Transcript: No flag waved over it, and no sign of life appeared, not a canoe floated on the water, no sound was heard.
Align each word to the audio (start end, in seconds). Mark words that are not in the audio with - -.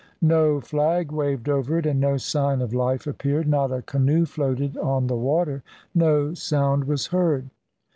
No 0.23 0.59
flag 0.59 1.11
waved 1.11 1.47
over 1.47 1.77
it, 1.77 1.85
and 1.85 1.99
no 1.99 2.17
sign 2.17 2.59
of 2.63 2.73
life 2.73 3.05
appeared, 3.05 3.47
not 3.47 3.71
a 3.71 3.83
canoe 3.83 4.25
floated 4.25 4.75
on 4.77 5.05
the 5.05 5.15
water, 5.15 5.61
no 5.93 6.33
sound 6.33 6.85
was 6.85 7.05
heard. 7.05 7.51